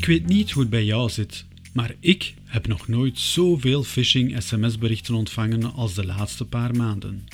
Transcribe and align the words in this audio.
Ik 0.00 0.06
weet 0.06 0.26
niet 0.26 0.50
hoe 0.50 0.62
het 0.62 0.70
bij 0.70 0.84
jou 0.84 1.10
zit, 1.10 1.44
maar 1.72 1.94
ik 2.00 2.34
heb 2.44 2.66
nog 2.66 2.88
nooit 2.88 3.18
zoveel 3.18 3.82
phishing-sms-berichten 3.84 5.14
ontvangen 5.14 5.72
als 5.72 5.94
de 5.94 6.06
laatste 6.06 6.44
paar 6.44 6.76
maanden. 6.76 7.28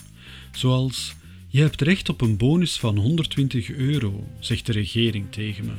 Zoals: 0.53 1.15
Je 1.49 1.61
hebt 1.61 1.81
recht 1.81 2.09
op 2.09 2.21
een 2.21 2.37
bonus 2.37 2.77
van 2.77 2.97
120 2.97 3.71
euro, 3.71 4.29
zegt 4.39 4.67
de 4.67 4.73
regering 4.73 5.27
tegen 5.31 5.65
me. 5.65 5.73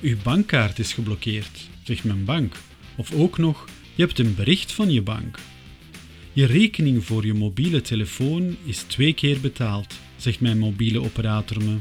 Uw 0.00 0.16
bankkaart 0.22 0.78
is 0.78 0.92
geblokkeerd, 0.92 1.68
zegt 1.82 2.04
mijn 2.04 2.24
bank. 2.24 2.56
Of 2.96 3.12
ook 3.12 3.38
nog: 3.38 3.68
Je 3.94 4.02
hebt 4.02 4.18
een 4.18 4.34
bericht 4.34 4.72
van 4.72 4.90
je 4.90 5.02
bank. 5.02 5.38
Je 6.32 6.44
rekening 6.44 7.04
voor 7.04 7.26
je 7.26 7.34
mobiele 7.34 7.80
telefoon 7.80 8.56
is 8.64 8.82
twee 8.82 9.12
keer 9.12 9.40
betaald, 9.40 9.94
zegt 10.16 10.40
mijn 10.40 10.58
mobiele 10.58 11.00
operator 11.00 11.64
me. 11.64 11.76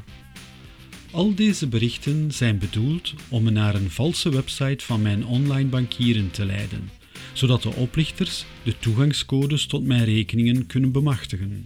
Al 1.11 1.35
deze 1.35 1.67
berichten 1.67 2.31
zijn 2.31 2.57
bedoeld 2.57 3.13
om 3.29 3.43
me 3.43 3.49
naar 3.49 3.75
een 3.75 3.91
valse 3.91 4.29
website 4.29 4.85
van 4.85 5.01
mijn 5.01 5.25
online 5.25 5.69
bankieren 5.69 6.31
te 6.31 6.45
leiden, 6.45 6.89
zodat 7.33 7.61
de 7.61 7.69
oplichters 7.69 8.45
de 8.63 8.79
toegangscodes 8.79 9.65
tot 9.65 9.85
mijn 9.85 10.05
rekeningen 10.05 10.65
kunnen 10.65 10.91
bemachtigen. 10.91 11.65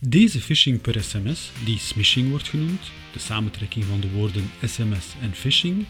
Deze 0.00 0.40
phishing 0.40 0.80
per 0.80 1.02
sms, 1.02 1.50
die 1.64 1.78
smishing 1.78 2.30
wordt 2.30 2.48
genoemd, 2.48 2.90
de 3.12 3.18
samentrekking 3.18 3.84
van 3.84 4.00
de 4.00 4.10
woorden 4.10 4.50
sms 4.64 5.06
en 5.20 5.34
phishing, 5.34 5.84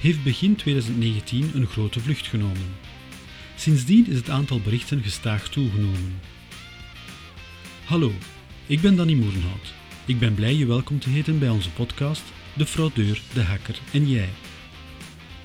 heeft 0.00 0.22
begin 0.22 0.56
2019 0.56 1.50
een 1.54 1.66
grote 1.66 2.00
vlucht 2.00 2.26
genomen. 2.26 2.74
Sindsdien 3.56 4.06
is 4.06 4.16
het 4.16 4.30
aantal 4.30 4.60
berichten 4.60 5.02
gestaag 5.02 5.48
toegenomen. 5.48 6.20
Hallo, 7.84 8.12
ik 8.66 8.80
ben 8.80 8.96
Danny 8.96 9.14
Moerenhout. 9.14 9.81
Ik 10.06 10.18
ben 10.18 10.34
blij 10.34 10.54
je 10.54 10.66
welkom 10.66 10.98
te 10.98 11.08
heten 11.08 11.38
bij 11.38 11.48
onze 11.48 11.70
podcast 11.70 12.22
De 12.56 12.66
fraudeur, 12.66 13.22
de 13.34 13.42
hacker 13.42 13.78
en 13.92 14.08
jij. 14.08 14.28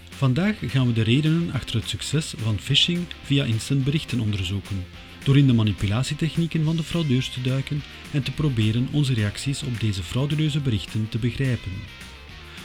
Vandaag 0.10 0.56
gaan 0.62 0.88
we 0.88 0.94
de 0.94 1.02
redenen 1.02 1.52
achter 1.52 1.76
het 1.76 1.90
succes 1.90 2.34
van 2.38 2.60
phishing 2.60 3.00
via 3.24 3.44
instant 3.44 3.84
berichten 3.84 4.20
onderzoeken, 4.20 4.86
door 5.24 5.38
in 5.38 5.48
de 5.48 5.54
manipulatietechnieken 5.54 6.64
van 6.64 6.76
de 6.76 6.84
fraudeurs 6.84 7.30
te 7.30 7.42
duiken 7.42 7.82
en 8.12 8.24
te 8.24 8.32
proberen 8.32 8.88
onze 8.92 9.14
reacties 9.14 9.64
op 9.64 9.80
deze 9.80 10.04
frauduleuze 10.04 10.60
berichten 10.60 11.10
te 11.10 11.18
begrijpen. 11.18 11.72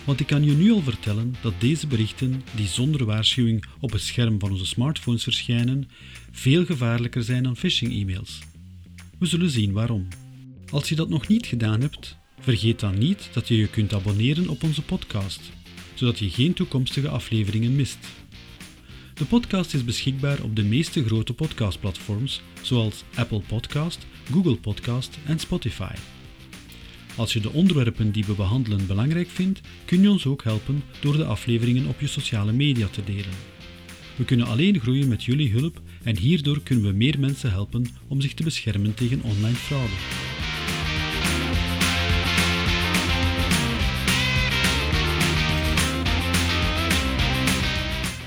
Want 0.05 0.21
ik 0.21 0.27
kan 0.27 0.45
je 0.45 0.53
nu 0.53 0.73
al 0.73 0.83
vertellen 0.83 1.35
dat 1.41 1.55
deze 1.59 1.87
berichten, 1.87 2.43
die 2.55 2.67
zonder 2.67 3.05
waarschuwing 3.05 3.65
op 3.81 3.93
het 3.93 4.03
scherm 4.03 4.41
van 4.41 4.51
onze 4.51 4.67
smartphones 4.67 5.23
verschijnen, 5.23 5.89
veel 6.31 6.65
gevaarlijker 6.65 7.23
zijn 7.23 7.43
dan 7.43 7.57
phishing-e-mails. 7.57 8.39
We 9.19 9.27
zullen 9.27 9.51
zien 9.51 9.73
waarom. 9.73 10.09
Als 10.73 10.89
je 10.89 10.95
dat 10.95 11.09
nog 11.09 11.29
niet 11.29 11.47
gedaan 11.47 11.81
hebt, 11.81 12.17
vergeet 12.41 12.81
dan 12.81 12.99
niet 12.99 13.29
dat 13.33 13.49
je 13.49 13.57
je 13.57 13.69
kunt 13.69 13.95
abonneren 13.95 14.49
op 14.49 14.63
onze 14.63 14.83
podcast, 14.83 15.41
zodat 15.95 16.19
je 16.19 16.31
geen 16.31 16.53
toekomstige 16.53 17.09
afleveringen 17.09 17.77
mist. 17.77 17.99
De 19.15 19.25
podcast 19.25 19.75
is 19.75 19.85
beschikbaar 19.85 20.43
op 20.43 20.57
de 20.57 20.65
meeste 20.65 21.05
grote 21.05 21.33
podcastplatforms, 21.33 22.43
zoals 22.63 23.05
Apple 23.15 23.41
Podcast, 23.41 24.07
Google 24.31 24.57
Podcast 24.57 25.19
en 25.27 25.39
Spotify. 25.39 25.95
Als 27.17 27.33
je 27.33 27.41
de 27.41 27.53
onderwerpen 27.53 28.13
die 28.13 28.25
we 28.25 28.33
behandelen 28.33 28.87
belangrijk 28.87 29.29
vindt, 29.29 29.61
kun 29.85 30.03
je 30.03 30.11
ons 30.11 30.27
ook 30.27 30.45
helpen 30.45 30.83
door 31.01 31.17
de 31.17 31.25
afleveringen 31.25 31.87
op 31.87 32.01
je 32.01 32.07
sociale 32.07 32.53
media 32.53 32.87
te 32.87 33.05
delen. 33.05 33.35
We 34.17 34.25
kunnen 34.25 34.47
alleen 34.47 34.81
groeien 34.81 35.09
met 35.09 35.25
jullie 35.25 35.51
hulp 35.51 35.81
en 36.03 36.19
hierdoor 36.19 36.63
kunnen 36.63 36.85
we 36.85 36.93
meer 36.93 37.19
mensen 37.19 37.51
helpen 37.51 37.87
om 38.09 38.21
zich 38.21 38.35
te 38.35 38.43
beschermen 38.43 38.95
tegen 38.95 39.23
online 39.23 39.57
fraude. 39.57 40.22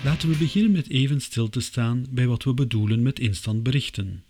Laten 0.06 0.30
we 0.30 0.38
beginnen 0.38 0.72
met 0.72 0.89
even 0.89 1.21
stil 1.21 1.49
te 1.49 1.60
staan 1.60 2.05
bij 2.10 2.27
wat 2.27 2.43
we 2.43 2.54
bedoelen 2.54 3.02
met 3.02 3.20
instant 3.20 3.64
berichten. 3.64 4.23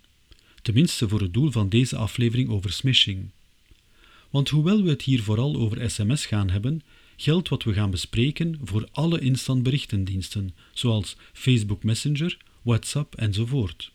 Tenminste 0.61 1.09
voor 1.09 1.21
het 1.21 1.33
doel 1.33 1.51
van 1.51 1.69
deze 1.69 1.95
aflevering 1.95 2.49
over 2.49 2.71
smishing. 2.71 3.29
Want 4.29 4.49
hoewel 4.49 4.83
we 4.83 4.89
het 4.89 5.01
hier 5.01 5.23
vooral 5.23 5.55
over 5.55 5.89
sms 5.89 6.25
gaan 6.25 6.49
hebben, 6.49 6.81
geldt 7.15 7.49
wat 7.49 7.63
we 7.63 7.73
gaan 7.73 7.91
bespreken 7.91 8.59
voor 8.63 8.87
alle 8.91 9.19
instant 9.19 9.63
berichtendiensten, 9.63 10.55
zoals 10.73 11.15
Facebook 11.33 11.83
Messenger, 11.83 12.37
WhatsApp 12.61 13.15
enzovoort. 13.15 13.91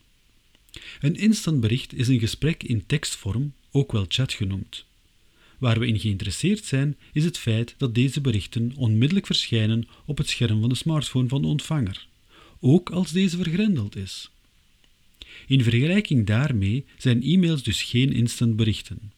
Een 1.00 1.16
instant 1.16 1.60
bericht 1.60 1.92
is 1.92 2.08
een 2.08 2.20
gesprek 2.20 2.62
in 2.62 2.86
tekstvorm, 2.86 3.52
ook 3.70 3.92
wel 3.92 4.04
chat 4.08 4.32
genoemd. 4.32 4.84
Waar 5.60 5.78
we 5.78 5.86
in 5.86 6.00
geïnteresseerd 6.00 6.64
zijn, 6.64 6.96
is 7.12 7.24
het 7.24 7.38
feit 7.38 7.74
dat 7.76 7.94
deze 7.94 8.20
berichten 8.20 8.72
onmiddellijk 8.76 9.26
verschijnen 9.26 9.88
op 10.04 10.18
het 10.18 10.28
scherm 10.28 10.60
van 10.60 10.68
de 10.68 10.74
smartphone 10.74 11.28
van 11.28 11.42
de 11.42 11.48
ontvanger, 11.48 12.06
ook 12.60 12.90
als 12.90 13.12
deze 13.12 13.36
vergrendeld 13.36 13.96
is. 13.96 14.30
In 15.46 15.62
vergelijking 15.62 16.26
daarmee 16.26 16.84
zijn 16.96 17.22
e-mails 17.22 17.62
dus 17.62 17.82
geen 17.82 18.12
instant 18.12 18.56
berichten. 18.56 19.12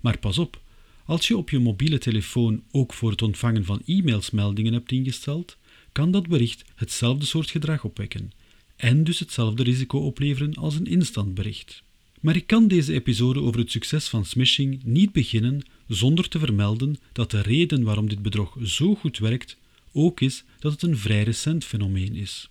Maar 0.00 0.18
pas 0.18 0.38
op, 0.38 0.60
als 1.04 1.28
je 1.28 1.36
op 1.36 1.50
je 1.50 1.58
mobiele 1.58 1.98
telefoon 1.98 2.62
ook 2.70 2.94
voor 2.94 3.10
het 3.10 3.22
ontvangen 3.22 3.64
van 3.64 3.82
e-mails 3.86 4.30
meldingen 4.30 4.72
hebt 4.72 4.92
ingesteld, 4.92 5.56
kan 5.92 6.10
dat 6.10 6.28
bericht 6.28 6.64
hetzelfde 6.74 7.26
soort 7.26 7.50
gedrag 7.50 7.84
opwekken 7.84 8.32
en 8.76 9.04
dus 9.04 9.18
hetzelfde 9.18 9.62
risico 9.62 9.98
opleveren 9.98 10.54
als 10.54 10.74
een 10.74 10.86
instant 10.86 11.34
bericht. 11.34 11.82
Maar 12.20 12.36
ik 12.36 12.46
kan 12.46 12.68
deze 12.68 12.92
episode 12.92 13.40
over 13.40 13.60
het 13.60 13.70
succes 13.70 14.08
van 14.08 14.24
smishing 14.24 14.84
niet 14.84 15.12
beginnen 15.12 15.62
zonder 15.88 16.28
te 16.28 16.38
vermelden 16.38 16.96
dat 17.12 17.30
de 17.30 17.40
reden 17.40 17.82
waarom 17.82 18.08
dit 18.08 18.22
bedrog 18.22 18.56
zo 18.62 18.94
goed 18.94 19.18
werkt 19.18 19.56
ook 19.92 20.20
is 20.20 20.44
dat 20.58 20.72
het 20.72 20.82
een 20.82 20.98
vrij 20.98 21.22
recent 21.22 21.64
fenomeen 21.64 22.14
is. 22.14 22.48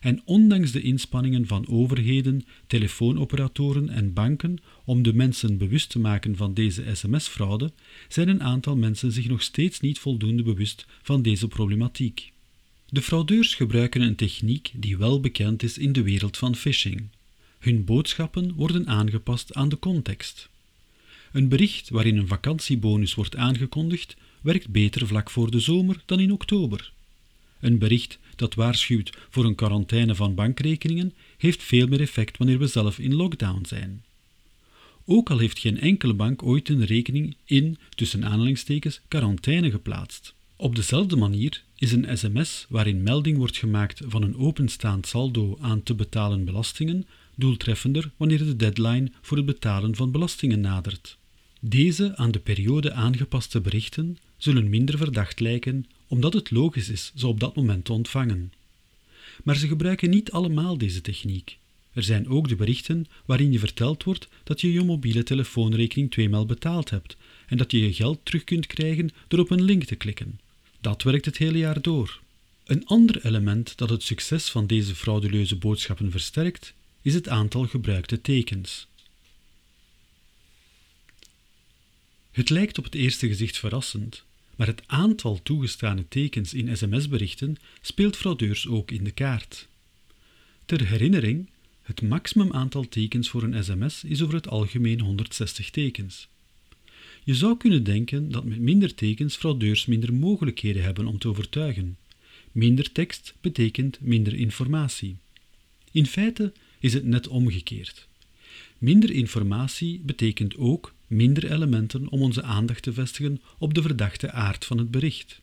En 0.00 0.22
ondanks 0.24 0.70
de 0.70 0.80
inspanningen 0.80 1.46
van 1.46 1.68
overheden, 1.68 2.44
telefoonoperatoren 2.66 3.88
en 3.88 4.12
banken 4.12 4.58
om 4.84 5.02
de 5.02 5.14
mensen 5.14 5.58
bewust 5.58 5.90
te 5.90 5.98
maken 5.98 6.36
van 6.36 6.54
deze 6.54 6.84
sms-fraude, 6.92 7.72
zijn 8.08 8.28
een 8.28 8.42
aantal 8.42 8.76
mensen 8.76 9.12
zich 9.12 9.28
nog 9.28 9.42
steeds 9.42 9.80
niet 9.80 9.98
voldoende 9.98 10.42
bewust 10.42 10.86
van 11.02 11.22
deze 11.22 11.48
problematiek. 11.48 12.32
De 12.88 13.02
fraudeurs 13.02 13.54
gebruiken 13.54 14.00
een 14.00 14.16
techniek 14.16 14.72
die 14.76 14.98
wel 14.98 15.20
bekend 15.20 15.62
is 15.62 15.78
in 15.78 15.92
de 15.92 16.02
wereld 16.02 16.36
van 16.36 16.54
phishing. 16.54 17.08
Hun 17.58 17.84
boodschappen 17.84 18.54
worden 18.54 18.86
aangepast 18.86 19.54
aan 19.54 19.68
de 19.68 19.78
context. 19.78 20.48
Een 21.32 21.48
bericht 21.48 21.88
waarin 21.88 22.16
een 22.16 22.28
vakantiebonus 22.28 23.14
wordt 23.14 23.36
aangekondigd, 23.36 24.16
werkt 24.40 24.68
beter 24.68 25.06
vlak 25.06 25.30
voor 25.30 25.50
de 25.50 25.60
zomer 25.60 26.02
dan 26.06 26.20
in 26.20 26.32
oktober. 26.32 26.92
Een 27.60 27.78
bericht 27.78 28.18
dat 28.36 28.54
waarschuwt 28.54 29.16
voor 29.30 29.44
een 29.44 29.54
quarantaine 29.54 30.14
van 30.14 30.34
bankrekeningen 30.34 31.12
heeft 31.36 31.62
veel 31.62 31.86
meer 31.86 32.00
effect 32.00 32.36
wanneer 32.36 32.58
we 32.58 32.66
zelf 32.66 32.98
in 32.98 33.14
lockdown 33.14 33.64
zijn. 33.66 34.02
Ook 35.04 35.30
al 35.30 35.38
heeft 35.38 35.58
geen 35.58 35.80
enkele 35.80 36.14
bank 36.14 36.42
ooit 36.42 36.68
een 36.68 36.84
rekening 36.84 37.36
in, 37.44 37.78
tussen 37.94 38.24
aanhalingstekens, 38.24 39.00
quarantaine 39.08 39.70
geplaatst. 39.70 40.34
Op 40.56 40.76
dezelfde 40.76 41.16
manier 41.16 41.62
is 41.76 41.92
een 41.92 42.18
sms 42.18 42.66
waarin 42.68 43.02
melding 43.02 43.36
wordt 43.36 43.56
gemaakt 43.56 44.00
van 44.06 44.22
een 44.22 44.36
openstaand 44.36 45.06
saldo 45.06 45.58
aan 45.60 45.82
te 45.82 45.94
betalen 45.94 46.44
belastingen 46.44 47.06
doeltreffender 47.34 48.10
wanneer 48.16 48.38
de 48.38 48.56
deadline 48.56 49.10
voor 49.20 49.36
het 49.36 49.46
betalen 49.46 49.96
van 49.96 50.10
belastingen 50.10 50.60
nadert. 50.60 51.18
Deze 51.62 52.16
aan 52.16 52.30
de 52.30 52.38
periode 52.38 52.92
aangepaste 52.92 53.60
berichten 53.60 54.18
zullen 54.36 54.68
minder 54.68 54.98
verdacht 54.98 55.40
lijken 55.40 55.86
omdat 56.06 56.32
het 56.32 56.50
logisch 56.50 56.88
is 56.88 57.12
ze 57.14 57.26
op 57.26 57.40
dat 57.40 57.56
moment 57.56 57.84
te 57.84 57.92
ontvangen. 57.92 58.52
Maar 59.44 59.56
ze 59.56 59.66
gebruiken 59.66 60.10
niet 60.10 60.32
allemaal 60.32 60.78
deze 60.78 61.00
techniek. 61.00 61.58
Er 61.92 62.02
zijn 62.02 62.28
ook 62.28 62.48
de 62.48 62.56
berichten 62.56 63.06
waarin 63.24 63.52
je 63.52 63.58
verteld 63.58 64.04
wordt 64.04 64.28
dat 64.44 64.60
je 64.60 64.72
je 64.72 64.84
mobiele 64.84 65.22
telefoonrekening 65.22 66.10
tweemaal 66.10 66.46
betaald 66.46 66.90
hebt 66.90 67.16
en 67.46 67.56
dat 67.56 67.70
je 67.70 67.80
je 67.80 67.92
geld 67.92 68.18
terug 68.22 68.44
kunt 68.44 68.66
krijgen 68.66 69.10
door 69.28 69.40
op 69.40 69.50
een 69.50 69.62
link 69.62 69.84
te 69.84 69.96
klikken. 69.96 70.40
Dat 70.80 71.02
werkt 71.02 71.24
het 71.24 71.36
hele 71.36 71.58
jaar 71.58 71.80
door. 71.80 72.20
Een 72.64 72.86
ander 72.86 73.24
element 73.24 73.76
dat 73.76 73.90
het 73.90 74.02
succes 74.02 74.50
van 74.50 74.66
deze 74.66 74.94
frauduleuze 74.94 75.56
boodschappen 75.56 76.10
versterkt, 76.10 76.72
is 77.02 77.14
het 77.14 77.28
aantal 77.28 77.66
gebruikte 77.66 78.20
tekens. 78.20 78.86
Het 82.30 82.50
lijkt 82.50 82.78
op 82.78 82.84
het 82.84 82.94
eerste 82.94 83.26
gezicht 83.26 83.58
verrassend, 83.58 84.24
maar 84.56 84.66
het 84.66 84.82
aantal 84.86 85.42
toegestane 85.42 86.04
tekens 86.08 86.54
in 86.54 86.76
sms-berichten 86.76 87.56
speelt 87.80 88.16
fraudeurs 88.16 88.68
ook 88.68 88.90
in 88.90 89.04
de 89.04 89.10
kaart. 89.10 89.68
Ter 90.64 90.86
herinnering, 90.86 91.48
het 91.82 92.02
maximum 92.02 92.52
aantal 92.52 92.88
tekens 92.88 93.28
voor 93.28 93.42
een 93.42 93.64
sms 93.64 94.04
is 94.04 94.22
over 94.22 94.34
het 94.34 94.48
algemeen 94.48 95.00
160 95.00 95.70
tekens. 95.70 96.28
Je 97.24 97.34
zou 97.34 97.56
kunnen 97.56 97.84
denken 97.84 98.30
dat 98.30 98.44
met 98.44 98.58
minder 98.58 98.94
tekens 98.94 99.36
fraudeurs 99.36 99.86
minder 99.86 100.14
mogelijkheden 100.14 100.82
hebben 100.82 101.06
om 101.06 101.18
te 101.18 101.28
overtuigen. 101.28 101.96
Minder 102.52 102.92
tekst 102.92 103.34
betekent 103.40 104.00
minder 104.00 104.34
informatie. 104.34 105.16
In 105.92 106.06
feite 106.06 106.52
is 106.78 106.92
het 106.92 107.04
net 107.04 107.28
omgekeerd. 107.28 108.08
Minder 108.78 109.10
informatie 109.10 110.00
betekent 110.04 110.56
ook 110.56 110.94
minder 111.10 111.52
elementen 111.52 112.08
om 112.08 112.22
onze 112.22 112.42
aandacht 112.42 112.82
te 112.82 112.92
vestigen 112.92 113.40
op 113.58 113.74
de 113.74 113.82
verdachte 113.82 114.30
aard 114.30 114.64
van 114.64 114.78
het 114.78 114.90
bericht. 114.90 115.40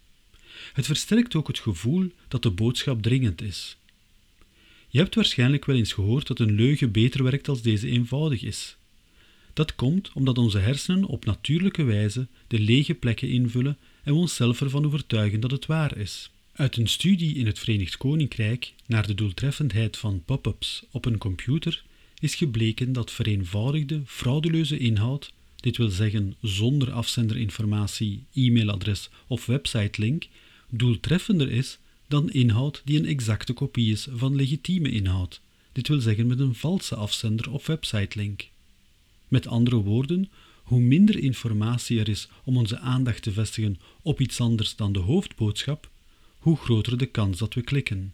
Het 0.73 0.85
versterkt 0.85 1.35
ook 1.35 1.47
het 1.47 1.59
gevoel 1.59 2.11
dat 2.27 2.43
de 2.43 2.49
boodschap 2.49 3.01
dringend 3.01 3.41
is. 3.41 3.77
Je 4.89 4.99
hebt 4.99 5.15
waarschijnlijk 5.15 5.65
wel 5.65 5.75
eens 5.75 5.93
gehoord 5.93 6.27
dat 6.27 6.39
een 6.39 6.55
leugen 6.55 6.91
beter 6.91 7.23
werkt 7.23 7.47
als 7.47 7.61
deze 7.61 7.87
eenvoudig 7.87 8.43
is. 8.43 8.75
Dat 9.53 9.75
komt 9.75 10.11
omdat 10.13 10.37
onze 10.37 10.59
hersenen 10.59 11.05
op 11.05 11.25
natuurlijke 11.25 11.83
wijze 11.83 12.27
de 12.47 12.59
lege 12.59 12.93
plekken 12.93 13.29
invullen 13.29 13.77
en 14.03 14.13
we 14.13 14.19
onszelf 14.19 14.61
ervan 14.61 14.85
overtuigen 14.85 15.39
dat 15.39 15.51
het 15.51 15.65
waar 15.65 15.97
is. 15.97 16.29
Uit 16.53 16.77
een 16.77 16.87
studie 16.87 17.35
in 17.35 17.45
het 17.45 17.59
Verenigd 17.59 17.97
Koninkrijk 17.97 18.73
naar 18.85 19.07
de 19.07 19.15
doeltreffendheid 19.15 19.97
van 19.97 20.23
pop-ups 20.25 20.83
op 20.91 21.05
een 21.05 21.17
computer 21.17 21.83
is 22.19 22.35
gebleken 22.35 22.93
dat 22.93 23.11
vereenvoudigde, 23.11 24.01
frauduleuze 24.05 24.77
inhoud, 24.77 25.33
dit 25.67 25.77
wil 25.77 25.89
zeggen 25.89 26.35
zonder 26.41 26.91
afzenderinformatie, 26.91 28.23
e-mailadres 28.33 29.09
of 29.27 29.45
websitelink, 29.45 30.27
doeltreffender 30.69 31.51
is 31.51 31.77
dan 32.07 32.31
inhoud 32.31 32.81
die 32.85 32.99
een 32.99 33.05
exacte 33.05 33.53
kopie 33.53 33.91
is 33.91 34.07
van 34.11 34.35
legitieme 34.35 34.91
inhoud, 34.91 35.41
dit 35.71 35.87
wil 35.87 35.99
zeggen 35.99 36.27
met 36.27 36.39
een 36.39 36.55
valse 36.55 36.95
afzender 36.95 37.51
of 37.51 37.67
websitelink. 37.67 38.47
Met 39.27 39.47
andere 39.47 39.75
woorden, 39.75 40.29
hoe 40.63 40.81
minder 40.81 41.19
informatie 41.19 41.99
er 41.99 42.09
is 42.09 42.27
om 42.43 42.57
onze 42.57 42.79
aandacht 42.79 43.21
te 43.21 43.31
vestigen 43.31 43.79
op 44.01 44.21
iets 44.21 44.41
anders 44.41 44.75
dan 44.75 44.91
de 44.91 44.99
hoofdboodschap, 44.99 45.89
hoe 46.37 46.57
groter 46.57 46.97
de 46.97 47.05
kans 47.05 47.37
dat 47.37 47.53
we 47.53 47.61
klikken. 47.61 48.13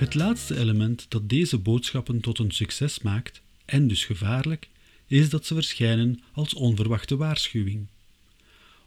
Het 0.00 0.14
laatste 0.14 0.58
element 0.58 1.06
dat 1.08 1.28
deze 1.28 1.58
boodschappen 1.58 2.20
tot 2.20 2.38
een 2.38 2.50
succes 2.50 3.00
maakt, 3.00 3.40
en 3.64 3.88
dus 3.88 4.04
gevaarlijk, 4.04 4.68
is 5.06 5.30
dat 5.30 5.46
ze 5.46 5.54
verschijnen 5.54 6.20
als 6.32 6.54
onverwachte 6.54 7.16
waarschuwing. 7.16 7.86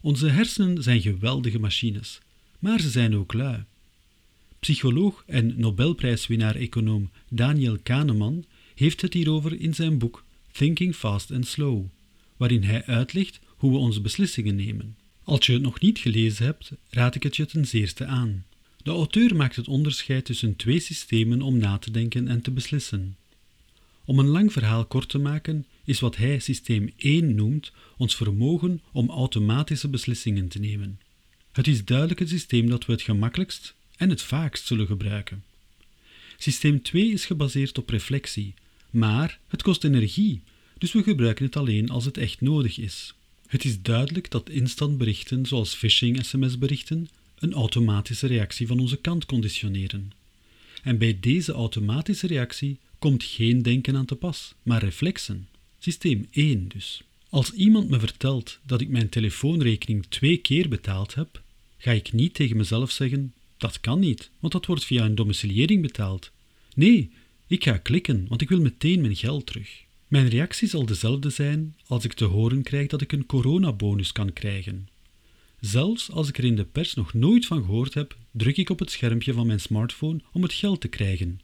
Onze 0.00 0.28
hersenen 0.28 0.82
zijn 0.82 1.00
geweldige 1.00 1.58
machines, 1.58 2.20
maar 2.58 2.80
ze 2.80 2.90
zijn 2.90 3.16
ook 3.16 3.32
lui. 3.32 3.64
Psycholoog 4.58 5.24
en 5.26 5.54
Nobelprijswinnaar-econoom 5.56 7.10
Daniel 7.28 7.78
Kahneman 7.82 8.44
heeft 8.74 9.00
het 9.00 9.12
hierover 9.12 9.60
in 9.60 9.74
zijn 9.74 9.98
boek 9.98 10.24
Thinking 10.52 10.94
Fast 10.94 11.30
and 11.30 11.46
Slow, 11.46 11.84
waarin 12.36 12.62
hij 12.62 12.84
uitlegt 12.84 13.40
hoe 13.56 13.70
we 13.72 13.78
onze 13.78 14.00
beslissingen 14.00 14.56
nemen. 14.56 14.96
Als 15.22 15.46
je 15.46 15.52
het 15.52 15.62
nog 15.62 15.80
niet 15.80 15.98
gelezen 15.98 16.44
hebt, 16.44 16.72
raad 16.90 17.14
ik 17.14 17.22
het 17.22 17.36
je 17.36 17.46
ten 17.46 17.66
zeerste 17.66 18.06
aan. 18.06 18.44
De 18.84 18.90
auteur 18.90 19.36
maakt 19.36 19.56
het 19.56 19.68
onderscheid 19.68 20.24
tussen 20.24 20.56
twee 20.56 20.80
systemen 20.80 21.42
om 21.42 21.58
na 21.58 21.78
te 21.78 21.90
denken 21.90 22.28
en 22.28 22.42
te 22.42 22.50
beslissen. 22.50 23.16
Om 24.04 24.18
een 24.18 24.26
lang 24.26 24.52
verhaal 24.52 24.84
kort 24.84 25.08
te 25.08 25.18
maken, 25.18 25.66
is 25.84 26.00
wat 26.00 26.16
hij 26.16 26.38
systeem 26.38 26.92
1 26.96 27.34
noemt 27.34 27.72
ons 27.96 28.16
vermogen 28.16 28.80
om 28.92 29.10
automatische 29.10 29.88
beslissingen 29.88 30.48
te 30.48 30.58
nemen. 30.58 31.00
Het 31.52 31.66
is 31.66 31.84
duidelijk 31.84 32.18
het 32.18 32.28
systeem 32.28 32.68
dat 32.68 32.86
we 32.86 32.92
het 32.92 33.02
gemakkelijkst 33.02 33.74
en 33.96 34.10
het 34.10 34.22
vaakst 34.22 34.66
zullen 34.66 34.86
gebruiken. 34.86 35.44
Systeem 36.36 36.82
2 36.82 37.12
is 37.12 37.26
gebaseerd 37.26 37.78
op 37.78 37.90
reflectie, 37.90 38.54
maar 38.90 39.38
het 39.48 39.62
kost 39.62 39.84
energie, 39.84 40.42
dus 40.78 40.92
we 40.92 41.02
gebruiken 41.02 41.44
het 41.44 41.56
alleen 41.56 41.90
als 41.90 42.04
het 42.04 42.16
echt 42.16 42.40
nodig 42.40 42.78
is. 42.78 43.14
Het 43.46 43.64
is 43.64 43.82
duidelijk 43.82 44.30
dat 44.30 44.50
instantberichten 44.50 45.46
zoals 45.46 45.74
phishing-sms-berichten 45.74 47.08
een 47.38 47.52
automatische 47.52 48.26
reactie 48.26 48.66
van 48.66 48.80
onze 48.80 48.96
kant 48.96 49.26
conditioneren. 49.26 50.12
En 50.82 50.98
bij 50.98 51.18
deze 51.20 51.52
automatische 51.52 52.26
reactie 52.26 52.78
komt 52.98 53.24
geen 53.24 53.62
denken 53.62 53.96
aan 53.96 54.04
te 54.04 54.14
pas, 54.14 54.54
maar 54.62 54.84
reflexen. 54.84 55.48
Systeem 55.78 56.26
1 56.30 56.68
dus. 56.68 57.02
Als 57.28 57.52
iemand 57.52 57.90
me 57.90 57.98
vertelt 57.98 58.58
dat 58.66 58.80
ik 58.80 58.88
mijn 58.88 59.08
telefoonrekening 59.08 60.06
twee 60.08 60.36
keer 60.36 60.68
betaald 60.68 61.14
heb, 61.14 61.42
ga 61.78 61.90
ik 61.90 62.12
niet 62.12 62.34
tegen 62.34 62.56
mezelf 62.56 62.90
zeggen: 62.90 63.32
dat 63.56 63.80
kan 63.80 64.00
niet, 64.00 64.30
want 64.40 64.52
dat 64.52 64.66
wordt 64.66 64.84
via 64.84 65.04
een 65.04 65.14
domiciliering 65.14 65.82
betaald. 65.82 66.30
Nee, 66.74 67.10
ik 67.46 67.64
ga 67.64 67.76
klikken, 67.76 68.26
want 68.28 68.40
ik 68.40 68.48
wil 68.48 68.60
meteen 68.60 69.00
mijn 69.00 69.16
geld 69.16 69.46
terug. 69.46 69.84
Mijn 70.08 70.28
reactie 70.28 70.68
zal 70.68 70.86
dezelfde 70.86 71.30
zijn 71.30 71.76
als 71.86 72.04
ik 72.04 72.12
te 72.12 72.24
horen 72.24 72.62
krijg 72.62 72.88
dat 72.88 73.00
ik 73.00 73.12
een 73.12 73.26
coronabonus 73.26 74.12
kan 74.12 74.32
krijgen. 74.32 74.88
Zelfs 75.64 76.10
als 76.10 76.28
ik 76.28 76.38
er 76.38 76.44
in 76.44 76.56
de 76.56 76.64
pers 76.64 76.94
nog 76.94 77.14
nooit 77.14 77.46
van 77.46 77.64
gehoord 77.64 77.94
heb, 77.94 78.16
druk 78.30 78.56
ik 78.56 78.70
op 78.70 78.78
het 78.78 78.90
schermpje 78.90 79.32
van 79.32 79.46
mijn 79.46 79.60
smartphone 79.60 80.20
om 80.32 80.42
het 80.42 80.52
geld 80.52 80.80
te 80.80 80.88
krijgen. 80.88 81.40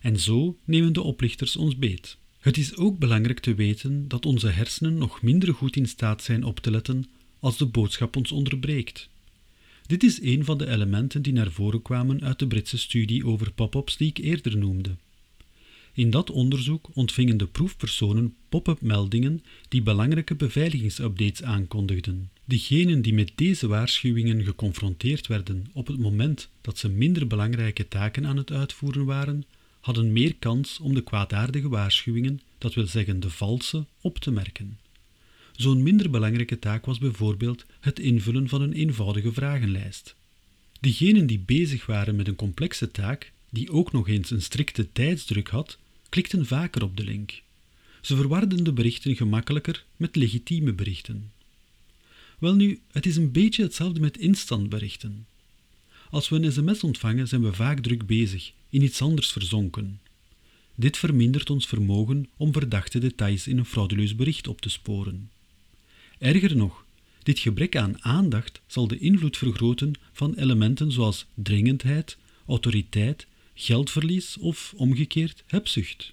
En 0.00 0.20
zo 0.20 0.58
nemen 0.64 0.92
de 0.92 1.02
oplichters 1.02 1.56
ons 1.56 1.76
beet. 1.76 2.16
Het 2.38 2.56
is 2.56 2.76
ook 2.76 2.98
belangrijk 2.98 3.40
te 3.40 3.54
weten 3.54 4.08
dat 4.08 4.26
onze 4.26 4.48
hersenen 4.48 4.94
nog 4.94 5.22
minder 5.22 5.54
goed 5.54 5.76
in 5.76 5.86
staat 5.86 6.22
zijn 6.22 6.44
op 6.44 6.60
te 6.60 6.70
letten 6.70 7.08
als 7.40 7.56
de 7.56 7.66
boodschap 7.66 8.16
ons 8.16 8.32
onderbreekt. 8.32 9.08
Dit 9.86 10.02
is 10.02 10.22
een 10.22 10.44
van 10.44 10.58
de 10.58 10.66
elementen 10.66 11.22
die 11.22 11.32
naar 11.32 11.50
voren 11.50 11.82
kwamen 11.82 12.22
uit 12.22 12.38
de 12.38 12.46
Britse 12.46 12.78
studie 12.78 13.26
over 13.26 13.52
pop-ups 13.52 13.96
die 13.96 14.08
ik 14.08 14.18
eerder 14.18 14.56
noemde. 14.56 14.96
In 15.92 16.10
dat 16.10 16.30
onderzoek 16.30 16.88
ontvingen 16.94 17.36
de 17.36 17.46
proefpersonen 17.46 18.34
pop-up 18.48 18.80
meldingen 18.80 19.42
die 19.68 19.82
belangrijke 19.82 20.34
beveiligingsupdates 20.34 21.42
aankondigden. 21.42 22.30
Diegenen 22.50 23.02
die 23.02 23.14
met 23.14 23.32
deze 23.34 23.66
waarschuwingen 23.66 24.44
geconfronteerd 24.44 25.26
werden 25.26 25.66
op 25.72 25.86
het 25.86 25.98
moment 25.98 26.48
dat 26.60 26.78
ze 26.78 26.88
minder 26.88 27.26
belangrijke 27.26 27.88
taken 27.88 28.26
aan 28.26 28.36
het 28.36 28.52
uitvoeren 28.52 29.04
waren, 29.04 29.44
hadden 29.80 30.12
meer 30.12 30.34
kans 30.34 30.78
om 30.80 30.94
de 30.94 31.02
kwaadaardige 31.02 31.68
waarschuwingen, 31.68 32.40
dat 32.58 32.74
wil 32.74 32.86
zeggen 32.86 33.20
de 33.20 33.30
valse, 33.30 33.86
op 34.00 34.18
te 34.18 34.30
merken. 34.30 34.78
Zo'n 35.52 35.82
minder 35.82 36.10
belangrijke 36.10 36.58
taak 36.58 36.84
was 36.84 36.98
bijvoorbeeld 36.98 37.64
het 37.80 37.98
invullen 37.98 38.48
van 38.48 38.62
een 38.62 38.72
eenvoudige 38.72 39.32
vragenlijst. 39.32 40.14
Diegenen 40.80 41.26
die 41.26 41.38
bezig 41.38 41.86
waren 41.86 42.16
met 42.16 42.28
een 42.28 42.36
complexe 42.36 42.90
taak, 42.90 43.32
die 43.50 43.70
ook 43.70 43.92
nog 43.92 44.08
eens 44.08 44.30
een 44.30 44.42
strikte 44.42 44.92
tijdsdruk 44.92 45.48
had, 45.48 45.78
klikten 46.08 46.46
vaker 46.46 46.82
op 46.82 46.96
de 46.96 47.04
link. 47.04 47.42
Ze 48.00 48.16
verwarden 48.16 48.64
de 48.64 48.72
berichten 48.72 49.16
gemakkelijker 49.16 49.84
met 49.96 50.16
legitieme 50.16 50.72
berichten. 50.72 51.30
Welnu, 52.40 52.80
het 52.92 53.06
is 53.06 53.16
een 53.16 53.32
beetje 53.32 53.62
hetzelfde 53.62 54.00
met 54.00 54.18
instantberichten. 54.18 55.26
Als 56.10 56.28
we 56.28 56.36
een 56.36 56.52
sms 56.52 56.82
ontvangen, 56.82 57.28
zijn 57.28 57.42
we 57.42 57.52
vaak 57.52 57.80
druk 57.80 58.06
bezig, 58.06 58.52
in 58.68 58.82
iets 58.82 59.02
anders 59.02 59.32
verzonken. 59.32 60.00
Dit 60.74 60.96
vermindert 60.96 61.50
ons 61.50 61.66
vermogen 61.66 62.28
om 62.36 62.52
verdachte 62.52 62.98
details 62.98 63.46
in 63.46 63.58
een 63.58 63.64
frauduleus 63.64 64.16
bericht 64.16 64.48
op 64.48 64.60
te 64.60 64.68
sporen. 64.68 65.30
Erger 66.18 66.56
nog, 66.56 66.84
dit 67.22 67.38
gebrek 67.38 67.76
aan 67.76 68.04
aandacht 68.04 68.60
zal 68.66 68.86
de 68.88 68.98
invloed 68.98 69.36
vergroten 69.36 69.92
van 70.12 70.34
elementen 70.34 70.92
zoals 70.92 71.26
dringendheid, 71.34 72.16
autoriteit, 72.46 73.26
geldverlies 73.54 74.36
of 74.38 74.72
omgekeerd 74.76 75.42
hebzucht. 75.46 76.12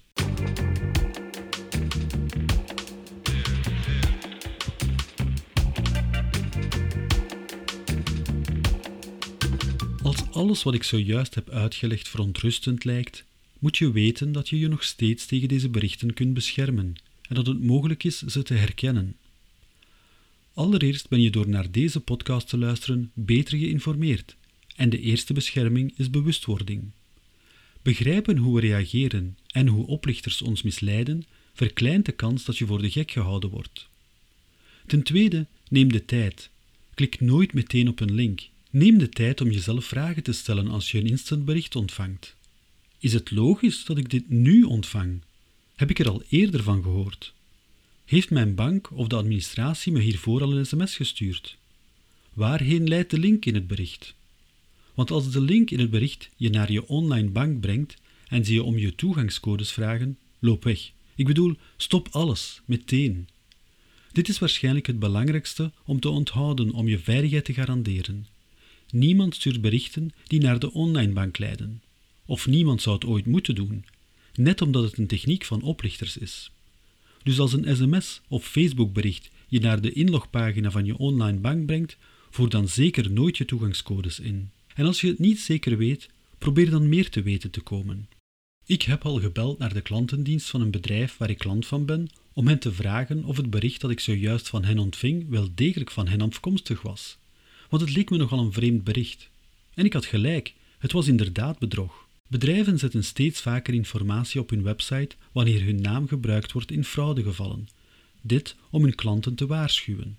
Als 10.08 10.30
alles 10.30 10.62
wat 10.62 10.74
ik 10.74 10.82
zojuist 10.82 11.34
heb 11.34 11.50
uitgelegd 11.50 12.08
verontrustend 12.08 12.84
lijkt, 12.84 13.24
moet 13.58 13.76
je 13.76 13.92
weten 13.92 14.32
dat 14.32 14.48
je 14.48 14.58
je 14.58 14.68
nog 14.68 14.84
steeds 14.84 15.26
tegen 15.26 15.48
deze 15.48 15.68
berichten 15.68 16.14
kunt 16.14 16.34
beschermen 16.34 16.94
en 17.28 17.34
dat 17.34 17.46
het 17.46 17.62
mogelijk 17.62 18.04
is 18.04 18.18
ze 18.18 18.42
te 18.42 18.54
herkennen. 18.54 19.16
Allereerst 20.54 21.08
ben 21.08 21.20
je 21.20 21.30
door 21.30 21.48
naar 21.48 21.70
deze 21.70 22.00
podcast 22.00 22.48
te 22.48 22.58
luisteren 22.58 23.10
beter 23.14 23.58
geïnformeerd 23.58 24.36
en 24.76 24.90
de 24.90 25.00
eerste 25.00 25.32
bescherming 25.32 25.92
is 25.96 26.10
bewustwording. 26.10 26.90
Begrijpen 27.82 28.36
hoe 28.36 28.54
we 28.54 28.60
reageren 28.60 29.38
en 29.46 29.66
hoe 29.66 29.86
oplichters 29.86 30.42
ons 30.42 30.62
misleiden 30.62 31.24
verkleint 31.52 32.06
de 32.06 32.12
kans 32.12 32.44
dat 32.44 32.58
je 32.58 32.66
voor 32.66 32.82
de 32.82 32.90
gek 32.90 33.10
gehouden 33.10 33.50
wordt. 33.50 33.88
Ten 34.86 35.02
tweede, 35.02 35.46
neem 35.68 35.92
de 35.92 36.04
tijd. 36.04 36.50
Klik 36.94 37.20
nooit 37.20 37.52
meteen 37.52 37.88
op 37.88 38.00
een 38.00 38.14
link. 38.14 38.48
Neem 38.70 38.98
de 38.98 39.08
tijd 39.08 39.40
om 39.40 39.50
jezelf 39.50 39.84
vragen 39.84 40.22
te 40.22 40.32
stellen 40.32 40.68
als 40.68 40.90
je 40.90 40.98
een 40.98 41.06
instantbericht 41.06 41.76
ontvangt. 41.76 42.36
Is 42.98 43.12
het 43.12 43.30
logisch 43.30 43.84
dat 43.84 43.98
ik 43.98 44.10
dit 44.10 44.28
nu 44.28 44.62
ontvang? 44.62 45.20
Heb 45.76 45.90
ik 45.90 45.98
er 45.98 46.08
al 46.08 46.22
eerder 46.28 46.62
van 46.62 46.82
gehoord? 46.82 47.34
Heeft 48.04 48.30
mijn 48.30 48.54
bank 48.54 48.90
of 48.92 49.06
de 49.06 49.16
administratie 49.16 49.92
me 49.92 50.00
hiervoor 50.00 50.42
al 50.42 50.56
een 50.56 50.66
sms 50.66 50.96
gestuurd? 50.96 51.56
Waarheen 52.32 52.88
leidt 52.88 53.10
de 53.10 53.18
link 53.18 53.44
in 53.44 53.54
het 53.54 53.66
bericht? 53.66 54.14
Want 54.94 55.10
als 55.10 55.30
de 55.30 55.40
link 55.40 55.70
in 55.70 55.78
het 55.78 55.90
bericht 55.90 56.28
je 56.36 56.50
naar 56.50 56.72
je 56.72 56.88
online 56.88 57.28
bank 57.28 57.60
brengt 57.60 57.96
en 58.28 58.44
ze 58.44 58.52
je 58.52 58.62
om 58.62 58.78
je 58.78 58.94
toegangscodes 58.94 59.72
vragen, 59.72 60.18
loop 60.38 60.64
weg. 60.64 60.90
Ik 61.14 61.26
bedoel, 61.26 61.56
stop 61.76 62.08
alles, 62.10 62.60
meteen. 62.64 63.28
Dit 64.12 64.28
is 64.28 64.38
waarschijnlijk 64.38 64.86
het 64.86 64.98
belangrijkste 64.98 65.72
om 65.84 66.00
te 66.00 66.08
onthouden 66.08 66.70
om 66.70 66.88
je 66.88 66.98
veiligheid 66.98 67.44
te 67.44 67.54
garanderen. 67.54 68.26
Niemand 68.90 69.34
stuurt 69.34 69.60
berichten 69.60 70.10
die 70.26 70.40
naar 70.40 70.58
de 70.58 70.72
online 70.72 71.12
bank 71.12 71.38
leiden. 71.38 71.82
Of 72.26 72.46
niemand 72.46 72.82
zou 72.82 72.94
het 72.94 73.04
ooit 73.04 73.26
moeten 73.26 73.54
doen. 73.54 73.84
net 74.34 74.62
omdat 74.62 74.82
het 74.82 74.98
een 74.98 75.06
techniek 75.06 75.44
van 75.44 75.62
oplichters 75.62 76.16
is. 76.16 76.50
Dus 77.22 77.38
als 77.38 77.52
een 77.52 77.76
sms 77.76 78.20
of 78.28 78.46
Facebook-bericht 78.46 79.30
je 79.48 79.60
naar 79.60 79.80
de 79.80 79.92
inlogpagina 79.92 80.70
van 80.70 80.84
je 80.84 80.98
online 80.98 81.38
bank 81.38 81.66
brengt, 81.66 81.96
voer 82.30 82.48
dan 82.48 82.68
zeker 82.68 83.10
nooit 83.10 83.36
je 83.36 83.44
toegangscodes 83.44 84.20
in. 84.20 84.50
En 84.74 84.86
als 84.86 85.00
je 85.00 85.06
het 85.06 85.18
niet 85.18 85.40
zeker 85.40 85.76
weet, 85.76 86.08
probeer 86.38 86.70
dan 86.70 86.88
meer 86.88 87.10
te 87.10 87.22
weten 87.22 87.50
te 87.50 87.60
komen. 87.60 88.08
Ik 88.66 88.82
heb 88.82 89.04
al 89.04 89.20
gebeld 89.20 89.58
naar 89.58 89.74
de 89.74 89.80
klantendienst 89.80 90.48
van 90.48 90.60
een 90.60 90.70
bedrijf 90.70 91.16
waar 91.16 91.30
ik 91.30 91.38
klant 91.38 91.66
van 91.66 91.84
ben, 91.84 92.08
om 92.32 92.46
hen 92.46 92.58
te 92.58 92.72
vragen 92.72 93.24
of 93.24 93.36
het 93.36 93.50
bericht 93.50 93.80
dat 93.80 93.90
ik 93.90 94.00
zojuist 94.00 94.48
van 94.48 94.64
hen 94.64 94.78
ontving 94.78 95.28
wel 95.28 95.48
degelijk 95.54 95.90
van 95.90 96.08
hen 96.08 96.20
afkomstig 96.20 96.82
was. 96.82 97.18
Want 97.68 97.82
het 97.82 97.96
leek 97.96 98.10
me 98.10 98.16
nogal 98.16 98.38
een 98.38 98.52
vreemd 98.52 98.84
bericht. 98.84 99.28
En 99.74 99.84
ik 99.84 99.92
had 99.92 100.06
gelijk, 100.06 100.54
het 100.78 100.92
was 100.92 101.08
inderdaad 101.08 101.58
bedrog. 101.58 102.06
Bedrijven 102.26 102.78
zetten 102.78 103.04
steeds 103.04 103.40
vaker 103.40 103.74
informatie 103.74 104.40
op 104.40 104.50
hun 104.50 104.62
website 104.62 105.16
wanneer 105.32 105.64
hun 105.64 105.80
naam 105.80 106.08
gebruikt 106.08 106.52
wordt 106.52 106.70
in 106.70 106.84
fraudegevallen. 106.84 107.68
Dit 108.20 108.56
om 108.70 108.82
hun 108.82 108.94
klanten 108.94 109.34
te 109.34 109.46
waarschuwen. 109.46 110.16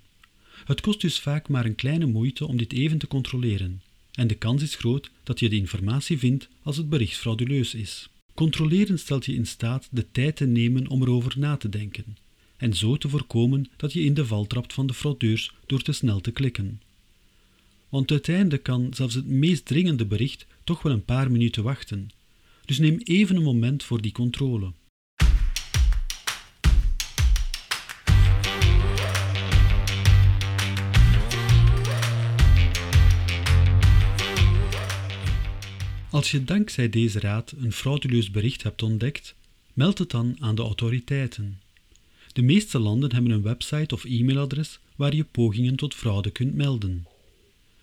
Het 0.66 0.82
kost 0.82 1.02
dus 1.02 1.20
vaak 1.20 1.50
maar 1.50 1.66
een 1.66 1.76
kleine 1.76 2.06
moeite 2.06 2.48
om 2.48 2.58
dit 2.58 2.74
even 2.74 2.98
te 2.98 3.08
controleren, 3.08 3.82
en 4.12 4.28
de 4.28 4.36
kans 4.36 4.62
is 4.62 4.76
groot 4.76 5.12
dat 5.24 5.40
je 5.40 5.50
de 5.50 5.56
informatie 5.56 6.18
vindt 6.18 6.48
als 6.64 6.78
het 6.78 6.90
bericht 6.90 7.18
frauduleus 7.18 7.74
is. 7.74 8.10
Controleren 8.34 9.00
stelt 9.00 9.26
je 9.26 9.34
in 9.34 9.48
staat 9.48 9.88
de 9.92 10.06
tijd 10.12 10.36
te 10.36 10.46
nemen 10.46 10.88
om 10.88 11.02
erover 11.02 11.40
na 11.40 11.58
te 11.58 11.70
denken, 11.70 12.18
en 12.58 12.74
zo 12.74 12.98
te 12.98 13.10
voorkomen 13.10 13.70
dat 13.76 13.94
je 13.94 14.04
in 14.04 14.14
de 14.14 14.26
val 14.26 14.48
trapt 14.48 14.74
van 14.74 14.88
de 14.88 14.94
fraudeurs 14.94 15.54
door 15.66 15.82
te 15.82 15.92
snel 15.92 16.22
te 16.22 16.32
klikken. 16.32 16.82
Want 17.90 18.12
uiteindelijk 18.12 18.64
kan 18.64 18.88
zelfs 18.94 19.16
het 19.16 19.28
meest 19.28 19.66
dringende 19.66 20.06
bericht 20.06 20.46
toch 20.64 20.82
wel 20.82 20.94
een 20.94 21.06
paar 21.06 21.32
minuten 21.32 21.64
wachten. 21.64 22.10
Dus 22.66 22.78
neem 22.78 23.00
even 23.04 23.36
een 23.36 23.44
moment 23.44 23.84
voor 23.84 24.02
die 24.02 24.12
controle. 24.12 24.72
Als 36.10 36.32
je 36.32 36.44
dankzij 36.44 36.90
deze 36.90 37.20
raad 37.20 37.54
een 37.58 37.72
frauduleus 37.72 38.32
bericht 38.32 38.64
hebt 38.64 38.84
ontdekt, 38.84 39.36
meld 39.74 39.98
het 39.98 40.10
dan 40.10 40.36
aan 40.40 40.56
de 40.56 40.62
autoriteiten. 40.62 41.60
De 42.34 42.42
meeste 42.42 42.80
landen 42.80 43.14
hebben 43.14 43.32
een 43.32 43.42
website 43.42 43.96
of 43.96 44.04
e-mailadres 44.04 44.80
waar 44.96 45.16
je 45.16 45.24
pogingen 45.24 45.76
tot 45.76 45.96
fraude 45.96 46.32
kunt 46.32 46.56
melden. 46.56 47.06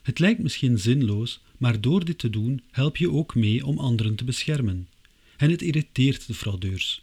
Het 0.07 0.19
lijkt 0.19 0.43
misschien 0.43 0.79
zinloos, 0.79 1.41
maar 1.57 1.81
door 1.81 2.05
dit 2.05 2.19
te 2.19 2.31
doen 2.31 2.63
help 2.71 2.97
je 2.97 3.11
ook 3.11 3.35
mee 3.35 3.67
om 3.67 3.79
anderen 3.79 4.15
te 4.15 4.25
beschermen. 4.25 4.89
En 5.37 5.51
het 5.51 5.63
irriteert 5.63 6.27
de 6.27 6.35
fraudeurs. 6.35 7.03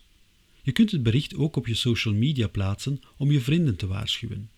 Je 0.61 0.71
kunt 0.71 0.91
het 0.91 1.03
bericht 1.03 1.35
ook 1.35 1.55
op 1.55 1.67
je 1.67 1.73
social 1.73 2.13
media 2.13 2.47
plaatsen 2.47 3.01
om 3.17 3.31
je 3.31 3.41
vrienden 3.41 3.75
te 3.75 3.87
waarschuwen. 3.87 4.49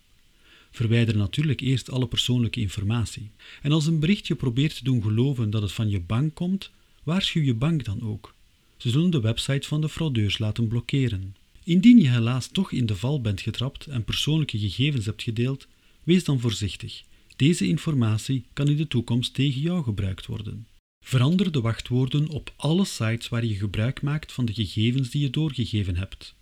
Verwijder 0.70 1.16
natuurlijk 1.16 1.60
eerst 1.60 1.90
alle 1.90 2.06
persoonlijke 2.06 2.60
informatie. 2.60 3.30
En 3.62 3.72
als 3.72 3.86
een 3.86 4.00
bericht 4.00 4.26
je 4.26 4.34
probeert 4.34 4.76
te 4.76 4.84
doen 4.84 5.02
geloven 5.02 5.50
dat 5.50 5.62
het 5.62 5.72
van 5.72 5.88
je 5.90 6.00
bank 6.00 6.34
komt, 6.34 6.70
waarschuw 7.02 7.42
je 7.42 7.54
bank 7.54 7.84
dan 7.84 8.02
ook. 8.02 8.34
Ze 8.76 8.90
zullen 8.90 9.10
de 9.10 9.20
website 9.20 9.68
van 9.68 9.80
de 9.80 9.88
fraudeurs 9.88 10.38
laten 10.38 10.68
blokkeren. 10.68 11.36
Indien 11.64 11.98
je 11.98 12.08
helaas 12.08 12.48
toch 12.48 12.72
in 12.72 12.86
de 12.86 12.96
val 12.96 13.20
bent 13.20 13.40
getrapt 13.40 13.86
en 13.86 14.04
persoonlijke 14.04 14.58
gegevens 14.58 15.06
hebt 15.06 15.22
gedeeld, 15.22 15.66
wees 16.02 16.24
dan 16.24 16.40
voorzichtig 16.40 17.02
deze 17.36 17.66
informatie 17.66 18.44
kan 18.52 18.68
in 18.68 18.76
de 18.76 18.88
toekomst 18.88 19.34
tegen 19.34 19.60
jou 19.60 19.82
gebruikt 19.82 20.26
worden. 20.26 20.66
Verander 21.04 21.52
de 21.52 21.60
wachtwoorden 21.60 22.28
op 22.28 22.52
alle 22.56 22.84
sites 22.84 23.28
waar 23.28 23.44
je 23.44 23.54
gebruik 23.54 24.02
maakt 24.02 24.32
van 24.32 24.44
de 24.44 24.54
gegevens 24.54 25.10
die 25.10 25.22
je 25.22 25.30
doorgegeven 25.30 25.96
hebt. 25.96 26.34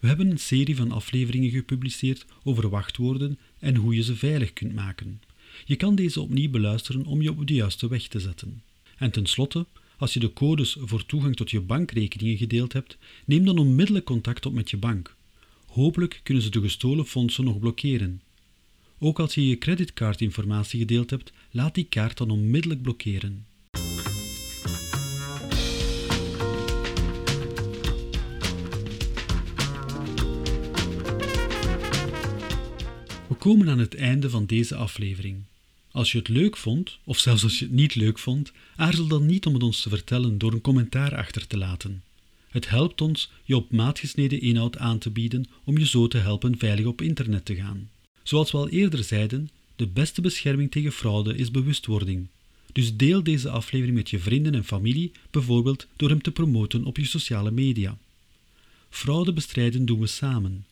We 0.00 0.06
hebben 0.06 0.30
een 0.30 0.38
serie 0.38 0.76
van 0.76 0.92
afleveringen 0.92 1.50
gepubliceerd 1.50 2.24
over 2.42 2.68
wachtwoorden 2.68 3.38
en 3.58 3.76
hoe 3.76 3.94
je 3.94 4.02
ze 4.02 4.16
veilig 4.16 4.52
kunt 4.52 4.74
maken. 4.74 5.20
Je 5.64 5.76
kan 5.76 5.94
deze 5.94 6.20
opnieuw 6.20 6.50
beluisteren 6.50 7.04
om 7.04 7.22
je 7.22 7.30
op 7.30 7.46
de 7.46 7.54
juiste 7.54 7.88
weg 7.88 8.08
te 8.08 8.20
zetten. 8.20 8.62
En 8.96 9.10
tenslotte, 9.10 9.66
als 9.96 10.12
je 10.12 10.20
de 10.20 10.32
codes 10.32 10.76
voor 10.80 11.06
toegang 11.06 11.36
tot 11.36 11.50
je 11.50 11.60
bankrekeningen 11.60 12.36
gedeeld 12.36 12.72
hebt, 12.72 12.98
neem 13.24 13.44
dan 13.44 13.58
onmiddellijk 13.58 14.04
contact 14.04 14.46
op 14.46 14.52
met 14.52 14.70
je 14.70 14.76
bank. 14.76 15.16
Hopelijk 15.66 16.20
kunnen 16.22 16.42
ze 16.42 16.50
de 16.50 16.60
gestolen 16.60 17.06
fondsen 17.06 17.44
nog 17.44 17.58
blokkeren. 17.58 18.20
Ook 18.98 19.18
als 19.18 19.34
je 19.34 19.46
je 19.46 19.58
creditcardinformatie 19.58 20.78
gedeeld 20.78 21.10
hebt, 21.10 21.32
laat 21.50 21.74
die 21.74 21.84
kaart 21.84 22.16
dan 22.16 22.30
onmiddellijk 22.30 22.82
blokkeren. 22.82 23.46
We 33.28 33.34
komen 33.38 33.68
aan 33.68 33.78
het 33.78 33.94
einde 33.94 34.30
van 34.30 34.46
deze 34.46 34.74
aflevering. 34.74 35.42
Als 35.90 36.12
je 36.12 36.18
het 36.18 36.28
leuk 36.28 36.56
vond, 36.56 36.98
of 37.04 37.18
zelfs 37.18 37.42
als 37.42 37.58
je 37.58 37.64
het 37.64 37.74
niet 37.74 37.94
leuk 37.94 38.18
vond, 38.18 38.52
aarzel 38.76 39.06
dan 39.06 39.26
niet 39.26 39.46
om 39.46 39.54
het 39.54 39.62
ons 39.62 39.82
te 39.82 39.88
vertellen 39.88 40.38
door 40.38 40.52
een 40.52 40.60
commentaar 40.60 41.16
achter 41.16 41.46
te 41.46 41.56
laten. 41.56 42.02
Het 42.48 42.68
helpt 42.68 43.00
ons 43.00 43.30
je 43.44 43.56
op 43.56 43.72
maat 43.72 43.98
gesneden 43.98 44.40
inhoud 44.40 44.78
aan 44.78 44.98
te 44.98 45.10
bieden 45.10 45.48
om 45.64 45.78
je 45.78 45.86
zo 45.86 46.08
te 46.08 46.18
helpen 46.18 46.58
veilig 46.58 46.86
op 46.86 47.02
internet 47.02 47.44
te 47.44 47.54
gaan. 47.54 47.90
Zoals 48.24 48.50
we 48.50 48.58
al 48.58 48.68
eerder 48.68 49.04
zeiden, 49.04 49.50
de 49.76 49.86
beste 49.86 50.20
bescherming 50.20 50.70
tegen 50.70 50.92
fraude 50.92 51.36
is 51.36 51.50
bewustwording. 51.50 52.26
Dus 52.72 52.96
deel 52.96 53.22
deze 53.22 53.50
aflevering 53.50 53.96
met 53.96 54.10
je 54.10 54.18
vrienden 54.18 54.54
en 54.54 54.64
familie, 54.64 55.12
bijvoorbeeld 55.30 55.86
door 55.96 56.08
hem 56.08 56.22
te 56.22 56.30
promoten 56.30 56.84
op 56.84 56.96
je 56.96 57.04
sociale 57.04 57.50
media. 57.50 57.98
Fraude 58.90 59.32
bestrijden 59.32 59.86
doen 59.86 60.00
we 60.00 60.06
samen. 60.06 60.64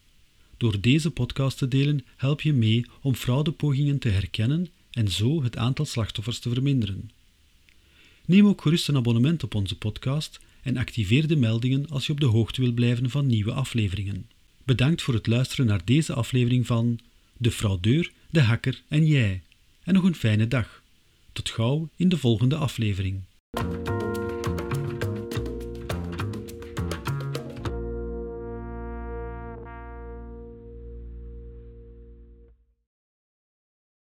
Door 0.56 0.80
deze 0.80 1.10
podcast 1.10 1.58
te 1.58 1.68
delen 1.68 2.04
help 2.16 2.40
je 2.40 2.52
mee 2.52 2.86
om 3.00 3.14
fraudepogingen 3.14 3.98
te 3.98 4.08
herkennen 4.08 4.68
en 4.90 5.08
zo 5.08 5.42
het 5.42 5.56
aantal 5.56 5.84
slachtoffers 5.84 6.38
te 6.38 6.48
verminderen. 6.48 7.10
Neem 8.24 8.46
ook 8.46 8.62
gerust 8.62 8.88
een 8.88 8.96
abonnement 8.96 9.42
op 9.42 9.54
onze 9.54 9.76
podcast 9.76 10.40
en 10.62 10.76
activeer 10.76 11.26
de 11.26 11.36
meldingen 11.36 11.88
als 11.88 12.06
je 12.06 12.12
op 12.12 12.20
de 12.20 12.26
hoogte 12.26 12.60
wil 12.60 12.72
blijven 12.72 13.10
van 13.10 13.26
nieuwe 13.26 13.52
afleveringen. 13.52 14.26
Bedankt 14.64 15.02
voor 15.02 15.14
het 15.14 15.26
luisteren 15.26 15.66
naar 15.66 15.84
deze 15.84 16.14
aflevering 16.14 16.66
van 16.66 16.98
de 17.36 17.50
fraudeur, 17.50 18.12
de 18.30 18.40
hacker 18.40 18.82
en 18.88 19.06
jij. 19.06 19.42
En 19.84 19.94
nog 19.94 20.04
een 20.04 20.14
fijne 20.14 20.48
dag. 20.48 20.82
Tot 21.32 21.50
gauw 21.50 21.88
in 21.96 22.08
de 22.08 22.18
volgende 22.18 22.56
aflevering. 22.56 23.20